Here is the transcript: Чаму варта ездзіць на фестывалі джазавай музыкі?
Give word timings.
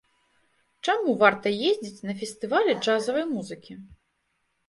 Чаму 0.87 1.11
варта 1.23 1.47
ездзіць 1.71 2.03
на 2.09 2.15
фестывалі 2.21 2.75
джазавай 2.81 3.25
музыкі? 3.35 3.73